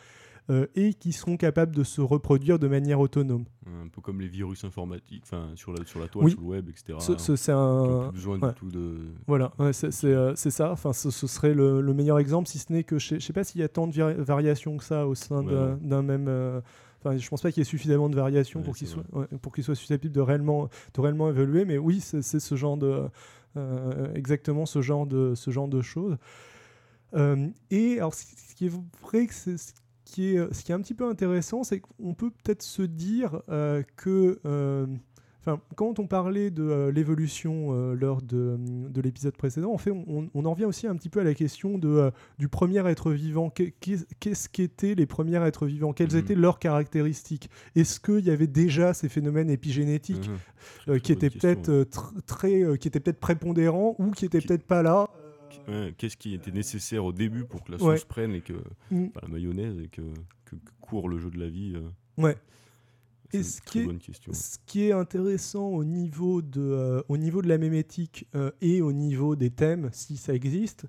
[0.50, 3.46] euh, et qui seront capables de se reproduire de manière autonome.
[3.65, 6.69] Un peu comme les virus informatiques, enfin sur la, sur la toile, sur le web,
[6.69, 6.98] etc.
[7.17, 8.10] c'est un.
[8.12, 8.98] besoin du tout de.
[9.28, 10.72] Voilà, euh, c'est ça.
[10.72, 13.62] Enfin, ce, serait le, meilleur exemple, si ce n'est que je ne sais pas s'il
[13.62, 16.62] y a tant de variations que ça au sein d'un même.
[17.06, 19.04] Enfin, je pense pas qu'il y ait suffisamment de variations pour qu'il soit,
[19.41, 22.88] pour qu'il soit susceptible de réellement, de réellement évoluer, mais oui, c'est ce genre de,
[22.88, 23.08] euh,
[24.16, 26.18] exactement ce genre de, ce genre de choses.
[27.16, 29.56] Euh, et alors, ce qui est vrai ce
[30.06, 33.42] qui est, ce qui est un petit peu intéressant, c'est qu'on peut peut-être se dire
[33.50, 34.39] euh, que
[35.46, 40.46] Enfin, quand on parlait de l'évolution lors de, de l'épisode précédent, en fait, on, on,
[40.46, 43.50] en vient aussi un petit peu à la question de, du premier être vivant.
[43.50, 45.92] Qu'est-ce qu'étaient les premiers êtres vivants?
[45.92, 46.18] Quelles mmh.
[46.18, 47.50] étaient leurs caractéristiques?
[47.76, 50.30] Est-ce qu'il y avait déjà ces phénomènes épigénétiques
[50.88, 51.00] mmh.
[51.00, 51.88] qui, étaient peut-être
[52.26, 55.10] très, qui étaient peut-être prépondérants ou qui étaient peut-être pas là?
[55.98, 58.54] Qu'est-ce qui était nécessaire au début pour que la sauce prenne et que
[58.92, 59.08] mmh.
[59.22, 60.02] la mayonnaise et que,
[60.46, 61.76] que, court le jeu de la vie
[62.18, 62.38] Ouais.
[63.34, 67.48] Et ce qui, est, ce qui, est, intéressant au niveau de, euh, au niveau de
[67.48, 70.86] la mémétique euh, et au niveau des thèmes, si ça existe,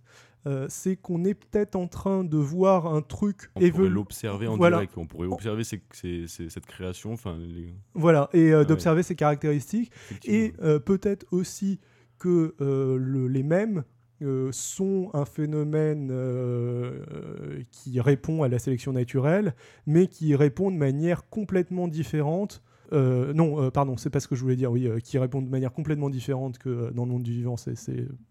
[0.47, 3.51] euh, c'est qu'on est, peut-être en train de voir un truc.
[3.55, 7.15] On pourrait l'observer en direct, on pourrait observer cette création.
[7.39, 7.75] Les...
[7.95, 9.91] Voilà, et d'observer ses caractéristiques.
[10.25, 10.53] Et
[10.85, 11.81] peut-être aussi
[12.19, 13.85] que le, les mêmes
[14.23, 19.55] euh, sont un phénomène euh, qui répond à la sélection naturelle,
[19.87, 22.63] mais qui répond de manière complètement différente.
[22.93, 25.73] Euh, non, pardon, c'est pas ce que je voulais dire, oui, qui répond de manière
[25.73, 27.57] complètement différente que dans le monde du vivant.
[27.57, 27.75] C'est,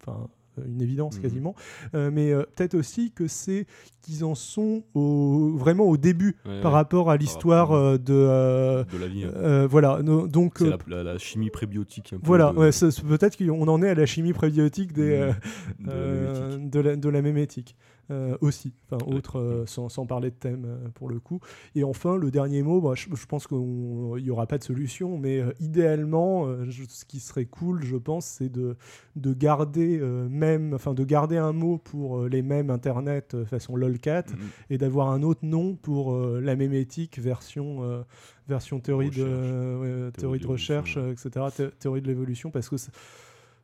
[0.01, 0.29] enfin,
[0.65, 1.21] une évidence Mhm.
[1.21, 1.55] quasiment,
[1.95, 3.65] Euh, mais euh, peut-être aussi que c'est
[4.01, 8.13] qu'ils en sont au, vraiment au début Ouais, par ouais, rapport à l'histoire euh, de...
[8.13, 9.23] euh, de la vie.
[9.23, 9.31] hein.
[9.35, 10.61] euh, voilà, no- donc...
[10.61, 12.11] Euh, la, la- la chimie prébiotique.
[12.13, 12.69] un peu voilà, de- ouais,
[13.07, 15.31] peut-être qu'on en est à la chimie prébiotique des, euh,
[15.79, 16.69] de la euh, mémétique.
[16.71, 17.75] de, la, de la mémétique
[18.11, 21.39] euh, aussi, enfin autre, euh, sans, sans parler de thème euh, pour le coup.
[21.75, 25.17] Et enfin, le dernier mot, bah, je, je pense qu'il n'y aura pas de solution,
[25.17, 28.75] mais idéalement, je- ce qui serait cool, je pense, c'est de,
[29.15, 34.37] de garder même, enfin de garder un mot pour les mêmes internet façon lolcat Mhm.
[34.69, 38.03] et d'avoir un autre nom pour la mémétique version,
[38.47, 40.13] version théorie, de, Recherche.
[40.17, 42.75] théorie de recherche, etc., thé- théorie de l'évolution, parce que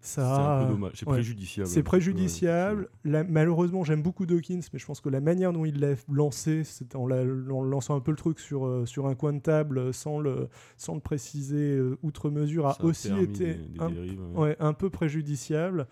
[0.02, 0.92] ça, C'est ça un peu dommage.
[0.96, 1.14] C'est ouais.
[1.14, 1.68] préjudiciable.
[1.70, 2.90] c'est préjudiciable.
[3.04, 6.64] La- malheureusement, j'aime beaucoup Dawkins, mais je pense que la manière dont il l'a lancé,
[6.64, 9.40] c'est en, la- en lançant un peu le truc sur, euh, sur un coin de
[9.42, 13.68] table euh, sans le, sans le préciser euh, outre mesure, a Ça aussi été des-
[13.68, 14.40] des un, dérives, ouais.
[14.42, 15.88] ouais, un peu préjudiciable.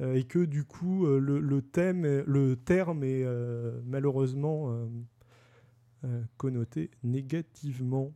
[0.00, 3.26] euh, et que du coup, le, le thème, est- le terme est
[3.84, 4.74] malheureusement
[6.38, 8.12] connoté négativement.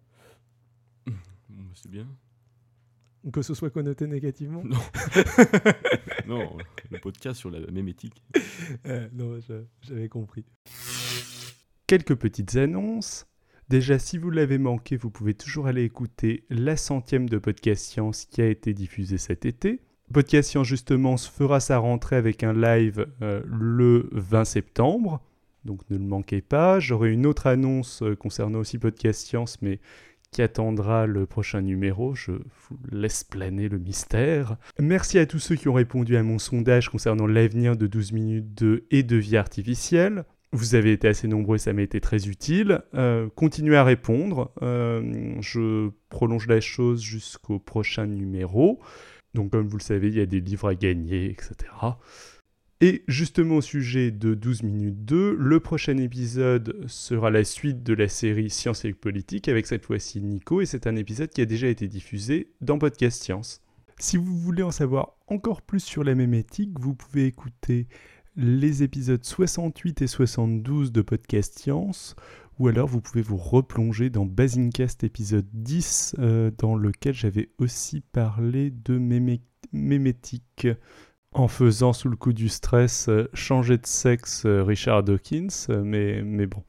[1.06, 1.12] Bon,
[1.50, 2.06] bah, c'est bien.
[3.32, 4.78] Que ce soit connoté négativement Non.
[6.26, 6.56] non,
[6.90, 8.22] le podcast sur la mémétique.
[8.86, 9.38] Euh, Non,
[9.82, 10.44] j'avais compris.
[11.86, 13.26] Quelques petites annonces.
[13.68, 18.24] Déjà, si vous l'avez manqué, vous pouvez toujours aller écouter la centième de Podcast Science
[18.26, 19.80] qui a été diffusée cet été.
[20.12, 25.22] Podcast Science, justement, se fera sa rentrée avec un live euh, le 20 septembre.
[25.64, 26.78] Donc ne le manquez pas.
[26.78, 29.80] J'aurai une autre annonce euh, concernant aussi Podcast Science, mais
[30.34, 32.14] qui attendra le prochain numéro.
[32.16, 34.56] Je vous laisse planer le mystère.
[34.80, 38.52] Merci à tous ceux qui ont répondu à mon sondage concernant l'avenir de 12 minutes
[38.54, 40.24] 2 et de vie artificielle.
[40.50, 42.82] Vous avez été assez nombreux ça m'a été très utile.
[42.94, 44.52] Euh, continuez à répondre.
[44.62, 48.80] Euh, je prolonge la chose jusqu'au prochain numéro.
[49.34, 51.54] Donc comme vous le savez, il y a des livres à gagner, etc.
[52.86, 57.94] Et justement au sujet de 12 minutes 2, le prochain épisode sera la suite de
[57.94, 61.46] la série Science et politique avec cette fois-ci Nico et c'est un épisode qui a
[61.46, 63.62] déjà été diffusé dans Podcast Science.
[63.98, 67.86] Si vous voulez en savoir encore plus sur la mémétique, vous pouvez écouter
[68.36, 72.16] les épisodes 68 et 72 de Podcast Science,
[72.58, 78.02] ou alors vous pouvez vous replonger dans Basincast épisode 10, euh, dans lequel j'avais aussi
[78.02, 79.40] parlé de mémé-
[79.72, 80.68] mémétique,
[81.34, 85.82] en faisant sous le coup du stress euh, changer de sexe euh, Richard Dawkins, euh,
[85.84, 86.62] mais, mais bon.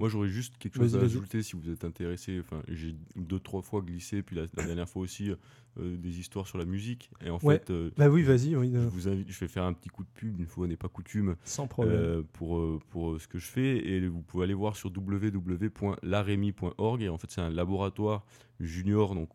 [0.00, 1.10] Moi, j'aurais juste quelque chose à vas-y.
[1.10, 2.40] ajouter si vous êtes intéressé.
[2.40, 5.30] Enfin, j'ai deux, trois fois glissé, puis la, la dernière fois aussi,
[5.78, 7.08] euh, des histoires sur la musique.
[7.24, 7.58] Et en Ouais.
[7.60, 10.02] fait, euh, Bah oui, vas-y, oui, je vous invite, je vais faire un petit coup
[10.02, 11.94] de pub, une fois n'est pas coutume, sans problème.
[11.96, 13.76] euh, pour, pour ce que je fais.
[13.88, 17.02] Et vous pouvez aller voir sur www.laremi.org.
[17.02, 18.26] Et en fait, c'est un laboratoire
[18.58, 19.28] junior, donc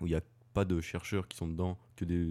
[0.00, 0.22] où il n'y a
[0.54, 2.26] pas de chercheurs qui sont dedans, que des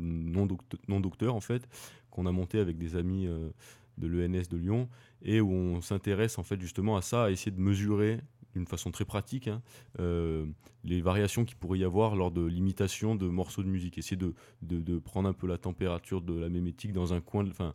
[0.00, 1.68] non-docte- non-docteurs, en fait,
[2.10, 3.50] qu'on a monté avec des amis euh,
[3.98, 4.88] de l'ENS de Lyon,
[5.22, 8.20] et où on s'intéresse en fait justement à ça, à essayer de mesurer
[8.54, 9.62] d'une façon très pratique hein,
[10.00, 10.44] euh,
[10.84, 13.98] les variations qu'il pourrait y avoir lors de l'imitation de morceaux de musique.
[13.98, 17.46] Essayer de, de, prendre un peu la température de la mémétique dans un coin.
[17.46, 17.74] Enfin,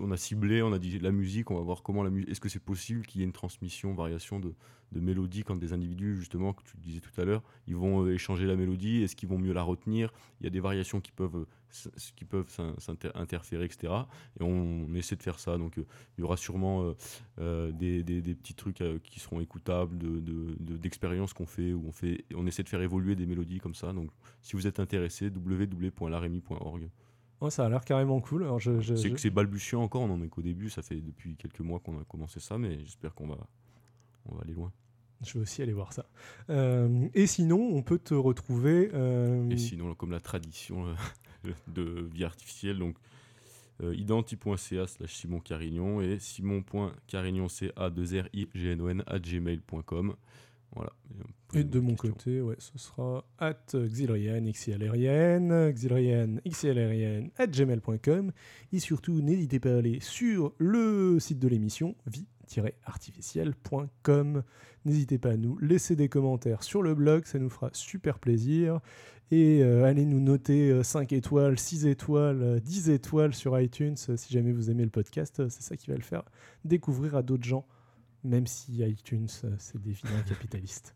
[0.00, 2.30] on a ciblé, on a dit la musique, on va voir comment la musique...
[2.30, 4.54] Est-ce que c'est possible qu'il y ait une transmission, variation de,
[4.92, 8.46] mélodie quand des individus, justement, que tu disais tout à l'heure, ils vont euh, échanger
[8.46, 10.10] la mélodie, est-ce qu'ils vont mieux la retenir?
[10.40, 11.44] Il y a des variations qui peuvent,
[12.16, 13.92] qui peuvent s'in- s'inter- interférer, etc.
[14.40, 15.58] Et on, essaie de faire ça.
[15.58, 15.84] Donc euh,
[16.16, 16.94] il y aura sûrement
[17.38, 18.02] euh, des,
[18.34, 22.46] petits trucs qui seront écoutables, de- de- de- d'expériences qu'on fait, où on, fait, on
[22.46, 23.92] essaie de faire évoluer des mélodies comme ça.
[23.92, 26.88] Donc si vous êtes intéressé, www.laremi.org.
[27.40, 28.42] Ouais, ça a l'air carrément cool.
[28.42, 30.82] Alors, je, je- C'est je- que c'est balbutiant encore, on en est qu'au début, ça
[30.82, 33.38] fait depuis quelques mois qu'on a commencé ça, mais j'espère qu'on va,
[34.26, 34.72] on va aller loin.
[35.24, 36.04] je vais aussi aller voir ça.
[36.50, 38.90] Euh, et sinon, on peut te retrouver.
[38.94, 42.96] euh, Et sinon, comme la tradition euh, de vie artificielle, donc
[43.80, 49.04] identi.ca slash Simon Carignon et simon.carignon c a 2 r i g n o n
[49.06, 50.14] at gmail.com.
[50.74, 50.92] Voilà.
[51.54, 58.32] Et de mon côté, ouais, ce sera at xilrian, xilrian, xilrian, xilrian, at gmail.com.
[58.72, 64.42] Et surtout, n'hésitez pas à aller sur le site de l'émission, vie-artificielle.com.
[64.84, 68.80] N'hésitez pas à nous laisser des commentaires sur le blog, ça nous fera super plaisir.
[69.30, 73.96] Et euh, allez nous noter euh, 5 étoiles, 6 étoiles, euh, 10 étoiles sur iTunes
[74.08, 75.40] euh, si jamais vous aimez le podcast.
[75.40, 76.22] euh, C'est ça qui va le faire
[76.64, 77.66] découvrir à d'autres gens,
[78.24, 80.94] même si iTunes, euh, c'est des vilains capitalistes.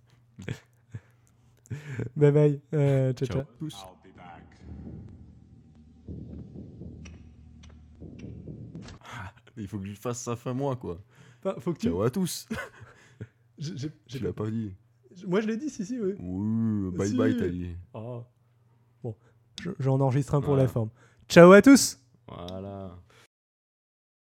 [2.16, 2.60] bye bye.
[2.74, 3.36] Euh, ciao, Ciao.
[3.42, 3.46] ciao.
[3.58, 3.74] Tous.
[3.74, 4.60] I'll be back.
[9.56, 11.00] Il faut que je fasse ça fin mois, quoi.
[11.44, 11.86] Enfin, faut que tu.
[11.88, 12.48] Ciao à tous.
[13.58, 14.74] J'ai- j'ai Tu l'as pas dit.
[15.26, 16.14] Moi, je l'ai dit, si, si, oui.
[16.18, 17.16] Oui, bye Si.
[17.16, 17.76] bye, t'as dit.
[17.94, 18.24] Ah.
[19.02, 19.14] Bon,
[19.60, 20.88] Je- j'en enregistre un pour la forme.
[21.28, 22.98] Ciao à tous Voilà.